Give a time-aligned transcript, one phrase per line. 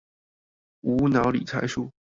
[0.81, 1.91] 無腦理財術